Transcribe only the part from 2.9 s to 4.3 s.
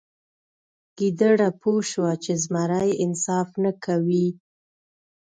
انصاف نه کوي.